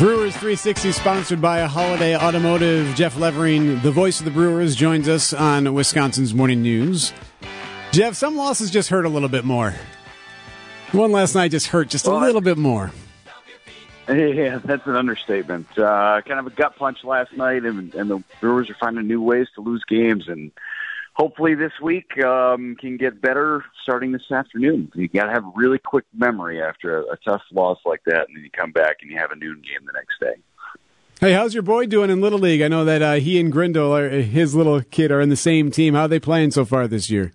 Brewers 0.00 0.32
360 0.32 0.92
sponsored 0.92 1.42
by 1.42 1.60
Holiday 1.60 2.16
Automotive. 2.16 2.94
Jeff 2.94 3.18
Levering, 3.18 3.80
the 3.80 3.90
voice 3.90 4.18
of 4.18 4.24
the 4.24 4.30
Brewers, 4.30 4.74
joins 4.74 5.06
us 5.10 5.34
on 5.34 5.74
Wisconsin's 5.74 6.32
Morning 6.32 6.62
News. 6.62 7.12
Jeff, 7.92 8.14
some 8.14 8.34
losses 8.34 8.70
just 8.70 8.88
hurt 8.88 9.04
a 9.04 9.10
little 9.10 9.28
bit 9.28 9.44
more. 9.44 9.74
One 10.92 11.12
last 11.12 11.34
night 11.34 11.50
just 11.50 11.66
hurt 11.66 11.88
just 11.90 12.06
a 12.06 12.10
Well, 12.10 12.20
little 12.20 12.40
bit 12.40 12.56
more. 12.56 12.92
Yeah, 14.08 14.58
that's 14.64 14.86
an 14.86 14.96
understatement. 14.96 15.66
Uh, 15.78 16.22
kind 16.26 16.40
of 16.40 16.46
a 16.46 16.50
gut 16.50 16.76
punch 16.76 17.04
last 17.04 17.34
night, 17.34 17.64
and, 17.64 17.94
and 17.94 18.10
the 18.10 18.22
Brewers 18.40 18.70
are 18.70 18.76
finding 18.80 19.06
new 19.06 19.20
ways 19.20 19.48
to 19.56 19.60
lose 19.60 19.84
games, 19.86 20.28
and 20.28 20.50
hopefully 21.14 21.54
this 21.54 21.72
week 21.82 22.06
um, 22.24 22.76
can 22.80 22.96
get 22.96 23.20
better 23.20 23.64
starting 23.82 24.12
this 24.12 24.30
afternoon. 24.30 24.90
You 24.94 25.08
got 25.08 25.26
to 25.26 25.32
have 25.32 25.44
a 25.44 25.52
really 25.54 25.78
quick 25.78 26.04
memory 26.14 26.62
after 26.62 26.98
a, 26.98 27.12
a 27.12 27.16
tough 27.24 27.42
loss 27.52 27.78
like 27.84 28.02
that, 28.06 28.28
and 28.28 28.36
then 28.36 28.44
you 28.44 28.50
come 28.50 28.72
back 28.72 28.96
and 29.02 29.10
you 29.10 29.18
have 29.18 29.30
a 29.30 29.36
noon 29.36 29.56
game 29.56 29.86
the 29.86 29.92
next 29.92 30.20
day. 30.20 30.42
Hey, 31.20 31.34
how's 31.34 31.52
your 31.52 31.62
boy 31.62 31.84
doing 31.84 32.08
in 32.08 32.22
Little 32.22 32.38
League? 32.38 32.62
I 32.62 32.68
know 32.68 32.84
that 32.86 33.02
uh, 33.02 33.14
he 33.14 33.38
and 33.38 33.52
Grindle, 33.52 33.94
are, 33.94 34.08
his 34.08 34.54
little 34.54 34.80
kid, 34.80 35.12
are 35.12 35.20
in 35.20 35.28
the 35.28 35.36
same 35.36 35.70
team. 35.70 35.92
How 35.92 36.02
are 36.02 36.08
they 36.08 36.18
playing 36.18 36.52
so 36.52 36.64
far 36.64 36.88
this 36.88 37.10
year? 37.10 37.32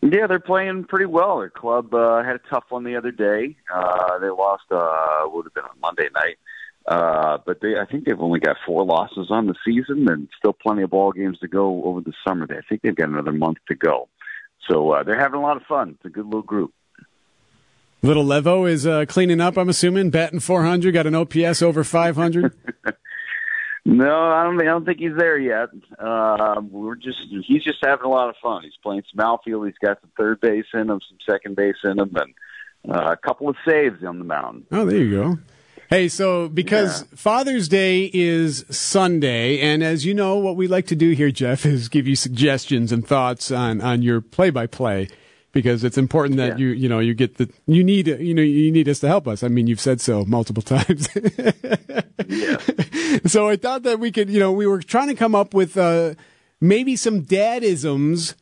Yeah, 0.00 0.26
they're 0.26 0.40
playing 0.40 0.84
pretty 0.84 1.04
well. 1.04 1.38
Their 1.38 1.50
club 1.50 1.94
uh, 1.94 2.24
had 2.24 2.36
a 2.36 2.40
tough 2.50 2.64
one 2.70 2.82
the 2.82 2.96
other 2.96 3.12
day. 3.12 3.56
Uh, 3.72 4.18
they 4.18 4.30
lost. 4.30 4.64
Uh, 4.70 5.22
would 5.26 5.44
have 5.44 5.54
been 5.54 5.64
on 5.64 5.78
Monday 5.80 6.08
night, 6.14 6.38
uh, 6.86 7.38
but 7.44 7.60
they. 7.60 7.76
I 7.78 7.84
think 7.84 8.04
they've 8.04 8.20
only 8.20 8.40
got 8.40 8.56
four 8.66 8.84
losses 8.84 9.28
on 9.30 9.46
the 9.46 9.54
season, 9.64 10.08
and 10.08 10.28
still 10.36 10.52
plenty 10.52 10.82
of 10.82 10.90
ball 10.90 11.12
games 11.12 11.38
to 11.40 11.48
go 11.48 11.84
over 11.84 12.00
the 12.00 12.12
summer. 12.26 12.46
I 12.50 12.60
think 12.68 12.82
they've 12.82 12.94
got 12.96 13.08
another 13.08 13.32
month 13.32 13.58
to 13.68 13.74
go. 13.74 14.08
So 14.68 14.92
uh, 14.92 15.02
they're 15.02 15.18
having 15.18 15.38
a 15.38 15.42
lot 15.42 15.56
of 15.56 15.62
fun. 15.64 15.90
It's 15.90 16.04
a 16.04 16.10
good 16.10 16.26
little 16.26 16.42
group. 16.42 16.72
Little 18.02 18.24
Levo 18.24 18.68
is 18.68 18.84
uh, 18.84 19.04
cleaning 19.06 19.40
up, 19.40 19.56
I'm 19.56 19.68
assuming, 19.68 20.10
batting 20.10 20.40
400, 20.40 20.92
got 20.92 21.06
an 21.06 21.14
OPS 21.14 21.62
over 21.62 21.84
500. 21.84 22.52
No, 23.84 24.30
I 24.30 24.44
don't. 24.44 24.60
I 24.60 24.64
don't 24.64 24.84
think 24.84 25.00
he's 25.00 25.16
there 25.16 25.38
yet. 25.38 25.68
Uh, 25.98 26.60
we're 26.70 26.94
just. 26.94 27.18
He's 27.44 27.64
just 27.64 27.78
having 27.84 28.04
a 28.04 28.08
lot 28.08 28.28
of 28.28 28.36
fun. 28.40 28.62
He's 28.62 28.76
playing 28.80 29.02
some 29.12 29.24
outfield. 29.24 29.66
He's 29.66 29.78
got 29.78 30.00
some 30.00 30.10
third 30.16 30.40
base 30.40 30.66
in 30.72 30.88
him, 30.88 31.00
some 31.08 31.18
second 31.28 31.56
base 31.56 31.74
in 31.82 31.98
him, 31.98 32.14
and 32.14 32.94
uh, 32.94 33.10
a 33.10 33.16
couple 33.16 33.48
of 33.48 33.56
saves 33.66 34.04
on 34.04 34.20
the 34.20 34.24
mound. 34.24 34.66
Oh, 34.70 34.84
there 34.84 34.98
you 34.98 35.10
go. 35.10 35.38
Hey, 35.92 36.08
so 36.08 36.48
because 36.48 37.02
Yeah. 37.02 37.16
Father's 37.16 37.68
Day 37.68 38.10
is 38.14 38.64
Sunday, 38.70 39.60
and 39.60 39.82
as 39.84 40.06
you 40.06 40.14
know, 40.14 40.36
what 40.38 40.56
we 40.56 40.66
like 40.66 40.86
to 40.86 40.96
do 40.96 41.10
here, 41.10 41.30
Jeff, 41.30 41.66
is 41.74 41.90
give 41.90 42.08
you 42.08 42.16
suggestions 42.16 42.92
and 42.92 43.06
thoughts 43.06 43.50
on 43.50 43.82
on 43.82 44.00
your 44.00 44.22
play 44.22 44.48
by 44.48 44.66
play. 44.66 45.08
Because 45.52 45.84
it's 45.84 45.98
important 45.98 46.38
that 46.38 46.58
Yeah. 46.58 46.64
you 46.64 46.68
you 46.68 46.88
know 46.88 46.98
you 46.98 47.12
get 47.12 47.36
the 47.36 47.50
you 47.66 47.84
need 47.84 48.06
you 48.06 48.32
know 48.32 48.40
you 48.40 48.72
need 48.72 48.88
us 48.88 49.00
to 49.00 49.06
help 49.08 49.28
us. 49.28 49.42
I 49.42 49.48
mean 49.48 49.66
you've 49.66 49.82
said 49.82 50.00
so 50.00 50.24
multiple 50.24 50.62
times. 50.76 51.08
Yeah. 52.26 52.56
so 53.26 53.50
I 53.50 53.56
thought 53.56 53.82
that 53.82 54.00
we 54.00 54.10
could 54.10 54.30
you 54.30 54.40
know 54.40 54.50
we 54.50 54.66
were 54.66 54.80
trying 54.80 55.08
to 55.08 55.14
come 55.14 55.34
up 55.34 55.52
with 55.52 55.76
uh, 55.76 56.14
maybe 56.58 56.96
some 56.96 57.20
dadisms 57.20 58.34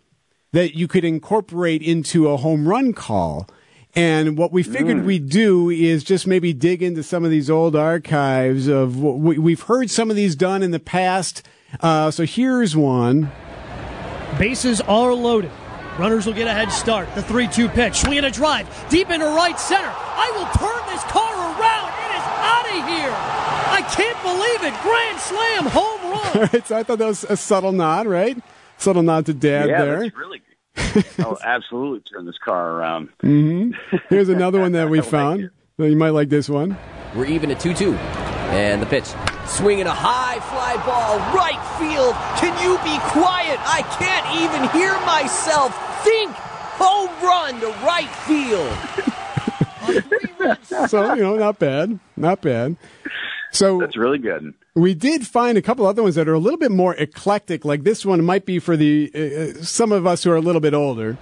that 0.53 0.77
you 0.77 0.87
could 0.87 1.05
incorporate 1.05 1.83
into 1.83 2.29
a 2.29 2.37
home 2.37 2.69
run 2.69 2.93
call. 2.93 3.49
And 3.95 4.39
what 4.39 4.53
we 4.53 4.63
figured 4.63 5.05
we'd 5.05 5.29
do 5.29 5.69
is 5.69 6.05
just 6.05 6.27
maybe 6.27 6.53
dig 6.53 6.83
into 6.83 7.03
some 7.03 7.25
of 7.25 7.31
these 7.31 7.51
old 7.51 7.75
archives 7.75 8.69
of 8.69 9.01
what 9.01 9.19
we, 9.19 9.37
we've 9.39 9.63
heard 9.63 9.91
some 9.91 10.11
of 10.11 10.17
these 10.17 10.37
done 10.37 10.63
in 10.63 10.71
the 10.71 10.79
past. 10.79 11.47
Uh, 11.81 12.11
so 12.11 12.25
here's 12.25 12.77
one. 12.77 13.33
Bases 14.39 14.81
are 14.83 15.13
loaded. 15.13 15.51
Runners 15.99 16.25
will 16.25 16.35
get 16.35 16.47
a 16.47 16.53
head 16.53 16.71
start. 16.71 17.13
The 17.15 17.23
3 17.23 17.49
2 17.49 17.69
pitch. 17.69 17.97
Swinging 17.97 18.25
a 18.25 18.31
drive. 18.31 18.69
Deep 18.89 19.11
into 19.11 19.27
right 19.27 19.59
center. 19.59 19.93
I 19.93 20.31
will 20.37 20.47
turn 20.57 20.87
this 20.95 21.03
car 21.05 21.35
around. 21.35 21.91
It 21.91 22.15
is 22.15 22.25
out 22.41 22.67
of 22.67 22.89
here. 22.89 23.13
I 23.71 23.83
can't 23.93 24.23
believe 24.23 24.73
it. 24.73 24.81
Grand 24.83 25.19
slam, 25.19 25.67
home 25.67 26.13
run. 26.13 26.49
right, 26.53 26.67
so 26.67 26.77
I 26.77 26.83
thought 26.85 26.99
that 26.99 27.07
was 27.07 27.25
a 27.25 27.37
subtle 27.37 27.73
nod, 27.73 28.07
right? 28.07 28.39
Subtle 28.79 29.03
nod 29.03 29.27
to 29.27 29.35
dad 29.35 29.69
yeah, 29.69 29.85
there. 29.85 30.01
that's 30.01 30.17
really. 30.17 30.40
oh, 31.21 31.37
absolutely! 31.45 32.01
Turn 32.01 32.27
this 32.27 32.39
car 32.39 32.73
around. 32.73 33.09
Mm-hmm. 33.23 33.97
Here's 34.09 34.29
another 34.29 34.61
one 34.61 34.73
that 34.73 34.89
we 34.89 34.99
I 35.01 35.03
like 35.03 35.11
found. 35.11 35.41
it. 35.79 35.89
You 35.91 35.97
might 35.97 36.11
like 36.11 36.29
this 36.29 36.49
one. 36.49 36.77
We're 37.15 37.27
even 37.27 37.51
at 37.51 37.59
2 37.61 37.75
2. 37.75 37.95
And 37.95 38.83
the 38.83 38.87
pitch. 38.87 39.07
Swinging 39.47 39.87
a 39.87 39.95
high 39.95 40.39
fly 40.41 40.77
ball, 40.85 41.19
right 41.35 41.61
field. 41.79 42.15
Can 42.39 42.53
you 42.63 42.77
be 42.85 42.99
quiet? 43.11 43.59
I 43.63 43.83
can't 43.99 44.27
even 44.43 44.69
hear 44.79 44.93
myself 45.07 45.73
think. 46.05 46.31
Home 46.83 47.11
run 47.23 47.61
to 47.61 47.69
right 47.85 48.11
field. 48.27 48.77
So, 50.89 51.15
you 51.15 51.23
know, 51.23 51.37
not 51.37 51.59
bad. 51.59 51.99
Not 52.17 52.41
bad. 52.43 52.77
So 53.53 53.79
That's 53.79 53.97
really 53.97 54.19
good. 54.19 54.55
we 54.75 54.95
did 54.95 55.27
find 55.27 55.59
a 55.59 55.63
couple 55.63 55.85
other 55.87 56.03
ones 56.03 56.15
that 56.15 56.29
are 56.29 56.35
a 56.35 56.39
little 56.39 56.59
bit 56.59 56.71
more 56.71 56.95
eclectic. 56.95 57.65
Like 57.65 57.83
this 57.83 58.07
one 58.07 58.25
might 58.25 58.47
be 58.47 58.59
for 58.59 58.77
the 58.77 59.11
uh, 59.15 59.61
uh, 59.61 59.63
some 59.65 59.93
of 59.93 60.07
us 60.07 60.23
who 60.25 60.31
are 60.31 60.37
a 60.37 60.41
little 60.41 60.61
bit 60.61 60.75
older. 60.75 61.19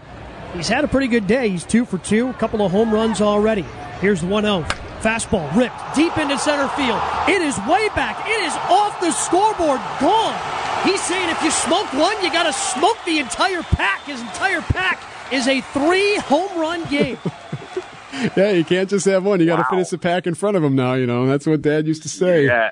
He's 0.54 0.68
had 0.68 0.84
a 0.84 0.88
pretty 0.88 1.08
good 1.08 1.26
day. 1.26 1.48
He's 1.50 1.64
two 1.64 1.84
for 1.84 1.98
two. 1.98 2.28
A 2.28 2.34
couple 2.34 2.64
of 2.64 2.72
home 2.72 2.92
runs 2.92 3.20
already. 3.20 3.64
Here's 4.00 4.20
the 4.20 4.26
1 4.26 4.44
0. 4.44 4.62
Fastball 5.00 5.54
ripped 5.54 5.94
deep 5.94 6.16
into 6.18 6.38
center 6.38 6.68
field. 6.68 7.00
It 7.28 7.42
is 7.42 7.56
way 7.68 7.88
back. 7.94 8.26
It 8.26 8.40
is 8.42 8.54
off 8.68 8.98
the 9.00 9.12
scoreboard. 9.12 9.80
Gone. 10.00 10.34
He's 10.84 11.00
saying 11.02 11.28
if 11.30 11.42
you 11.42 11.50
smoke 11.50 11.92
one, 11.92 12.22
you 12.22 12.32
got 12.32 12.44
to 12.44 12.52
smoke 12.52 12.96
the 13.04 13.18
entire 13.18 13.62
pack. 13.62 14.04
His 14.04 14.20
entire 14.20 14.60
pack 14.60 15.02
is 15.32 15.46
a 15.46 15.60
three 15.60 16.16
home 16.16 16.58
run 16.58 16.84
game. 16.86 17.18
Yeah, 18.36 18.50
you 18.50 18.64
can't 18.64 18.88
just 18.88 19.06
have 19.06 19.24
one. 19.24 19.40
You 19.40 19.46
got 19.46 19.56
to 19.56 19.64
finish 19.64 19.88
the 19.88 19.98
pack 19.98 20.26
in 20.26 20.34
front 20.34 20.56
of 20.56 20.62
them 20.62 20.74
now. 20.74 20.94
You 20.94 21.06
know 21.06 21.26
that's 21.26 21.46
what 21.46 21.62
Dad 21.62 21.86
used 21.86 22.02
to 22.02 22.08
say. 22.08 22.46
Yeah, 22.46 22.70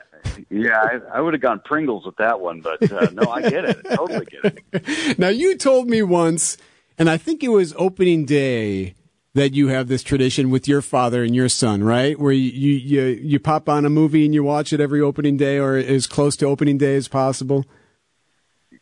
yeah. 0.50 0.80
I, 0.80 1.18
I 1.18 1.20
would 1.20 1.34
have 1.34 1.42
gone 1.42 1.60
Pringles 1.64 2.04
with 2.04 2.16
that 2.16 2.40
one, 2.40 2.60
but 2.60 2.90
uh, 2.90 3.10
no, 3.12 3.30
I 3.30 3.42
get 3.42 3.64
it. 3.64 3.78
I 3.88 3.96
totally 3.96 4.26
get 4.26 4.60
it. 4.72 5.18
Now 5.18 5.28
you 5.28 5.56
told 5.56 5.88
me 5.88 6.02
once, 6.02 6.56
and 6.98 7.08
I 7.08 7.16
think 7.16 7.42
it 7.42 7.48
was 7.48 7.74
opening 7.76 8.24
day 8.24 8.94
that 9.34 9.52
you 9.54 9.68
have 9.68 9.88
this 9.88 10.02
tradition 10.02 10.50
with 10.50 10.66
your 10.66 10.80
father 10.82 11.22
and 11.22 11.34
your 11.34 11.48
son, 11.48 11.84
right? 11.84 12.18
Where 12.18 12.32
you 12.32 12.50
you 12.50 12.72
you, 12.72 13.02
you 13.22 13.40
pop 13.40 13.68
on 13.68 13.84
a 13.84 13.90
movie 13.90 14.24
and 14.24 14.34
you 14.34 14.42
watch 14.42 14.72
it 14.72 14.80
every 14.80 15.00
opening 15.00 15.36
day, 15.36 15.58
or 15.58 15.76
as 15.76 16.06
close 16.06 16.36
to 16.36 16.46
opening 16.46 16.78
day 16.78 16.96
as 16.96 17.06
possible. 17.08 17.64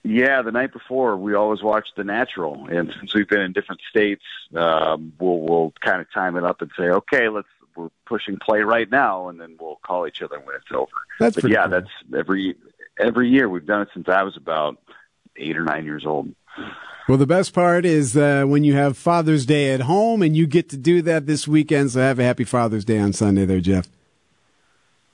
Yeah, 0.07 0.43
the 0.43 0.53
night 0.53 0.73
before 0.73 1.17
we 1.17 1.35
always 1.35 1.63
watch 1.63 1.89
The 1.97 2.05
Natural, 2.05 2.67
and 2.71 2.93
since 3.01 3.15
we've 3.15 3.29
been 3.29 3.41
in 3.41 3.53
different 3.53 3.81
states, 3.89 4.23
um, 4.55 5.15
we'll 5.19 5.41
we'll 5.41 5.73
kind 5.81 6.03
of 6.03 6.13
time 6.13 6.37
it 6.37 6.45
up 6.45 6.61
and 6.61 6.71
say, 6.77 6.85
okay, 6.85 7.31
let's 7.31 7.49
we're 7.77 7.89
pushing 8.07 8.39
play 8.39 8.61
right 8.61 8.91
now, 8.91 9.29
and 9.29 9.41
then 9.41 9.57
we'll 9.59 9.81
call 9.85 10.07
each 10.07 10.23
other 10.23 10.39
when 10.41 10.57
it's 10.57 10.71
over. 10.73 10.91
That's 11.19 11.37
but 11.37 11.51
yeah, 11.51 11.63
cool. 11.63 11.71
that's 11.71 11.91
every 12.17 12.55
every 12.99 13.31
year 13.31 13.49
we've 13.49 13.67
done 13.67 13.83
it 13.83 13.89
since 13.95 14.09
I 14.09 14.23
was 14.23 14.37
about 14.37 14.79
eight 15.37 15.57
or 15.57 15.65
nine 15.65 15.85
years 15.85 16.05
old. 16.07 16.35
Well, 17.09 17.19
the 17.19 17.27
best 17.27 17.53
part 17.53 17.85
is 17.85 18.17
uh, 18.17 18.45
when 18.47 18.65
you 18.65 18.75
have 18.75 18.97
Father's 18.97 19.45
Day 19.45 19.73
at 19.73 19.83
home, 19.83 20.23
and 20.23 20.37
you 20.37 20.47
get 20.47 20.69
to 20.71 20.77
do 20.77 21.03
that 21.03 21.27
this 21.27 21.49
weekend. 21.49 21.91
So 21.91 22.01
have 22.01 22.19
a 22.19 22.25
happy 22.25 22.45
Father's 22.45 22.85
Day 22.85 22.99
on 22.99 23.13
Sunday, 23.13 23.45
there, 23.45 23.61
Jeff. 23.61 23.89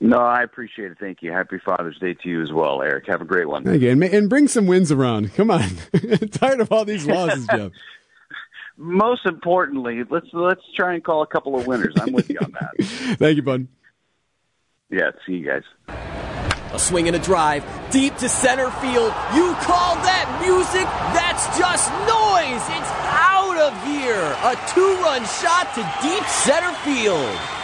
No, 0.02 0.16
I 0.16 0.42
appreciate 0.42 0.90
it. 0.92 0.98
Thank 0.98 1.20
you. 1.20 1.30
Happy 1.30 1.58
Father's 1.58 1.98
Day 1.98 2.14
to 2.14 2.28
you 2.28 2.42
as 2.42 2.50
well, 2.50 2.80
Eric. 2.80 3.06
Have 3.08 3.20
a 3.20 3.26
great 3.26 3.48
one. 3.48 3.64
Thank 3.64 3.82
you, 3.82 3.90
and, 3.90 4.02
and 4.02 4.30
bring 4.30 4.48
some 4.48 4.66
wins 4.66 4.90
around. 4.90 5.34
Come 5.34 5.50
on, 5.50 5.68
tired 6.30 6.60
of 6.60 6.72
all 6.72 6.86
these 6.86 7.06
losses, 7.06 7.46
Jeff. 7.46 7.72
Most 8.78 9.26
importantly, 9.26 10.02
let's 10.08 10.28
let's 10.32 10.62
try 10.74 10.94
and 10.94 11.04
call 11.04 11.20
a 11.20 11.26
couple 11.26 11.54
of 11.58 11.66
winners. 11.66 11.94
I'm 12.00 12.14
with 12.14 12.30
you 12.30 12.38
on 12.42 12.52
that. 12.52 12.70
Thank 13.18 13.36
you, 13.36 13.42
bud. 13.42 13.68
Yeah, 14.88 15.10
see 15.26 15.34
you 15.34 15.46
guys. 15.46 15.62
A 16.72 16.78
swing 16.78 17.06
and 17.06 17.14
a 17.14 17.18
drive 17.18 17.62
deep 17.90 18.16
to 18.16 18.28
center 18.28 18.70
field. 18.70 19.12
You 19.34 19.52
call 19.60 19.96
that 20.00 20.40
music? 20.40 20.88
That's 21.12 21.44
just 21.58 21.92
noise. 22.08 22.64
It's 22.72 22.92
out 23.04 23.58
of 23.60 23.74
here. 23.84 24.24
A 24.48 24.56
two 24.72 24.96
run 25.02 25.26
shot 25.28 25.74
to 25.74 25.82
deep 26.00 26.24
center 26.24 26.72
field. 26.80 27.59